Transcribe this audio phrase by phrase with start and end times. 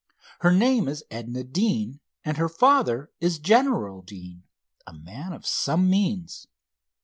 [0.39, 4.41] Her name is Edna Deane, and her father is General Deane,
[4.87, 6.47] a man of some means.